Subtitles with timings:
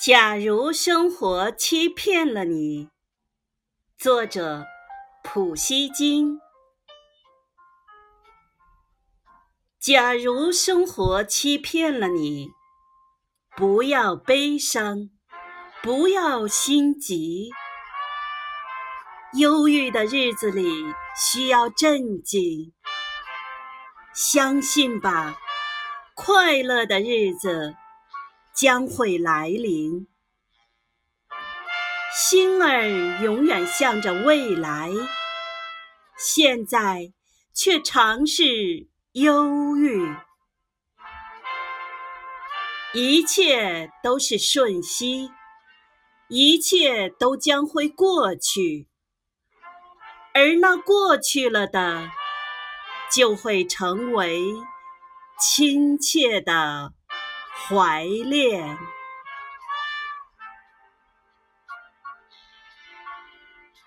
[0.00, 2.88] 假如生活欺骗了你，
[3.98, 4.64] 作者
[5.22, 6.40] 普希金。
[9.78, 12.48] 假如生活欺骗了你，
[13.54, 15.10] 不要悲伤，
[15.82, 17.50] 不要心急。
[19.34, 20.64] 忧郁的日子里
[21.14, 22.72] 需要镇静，
[24.14, 25.36] 相信吧，
[26.14, 27.74] 快乐的日子。
[28.60, 30.06] 将会来临，
[32.14, 34.90] 心儿永远向着未来，
[36.18, 37.14] 现在
[37.54, 40.14] 却常是忧郁。
[42.92, 45.30] 一切都是瞬息，
[46.28, 48.88] 一切都将会过去，
[50.34, 52.10] 而那过去了的，
[53.10, 54.38] 就会成为
[55.40, 56.92] 亲切的。
[57.70, 58.99] 怀恋。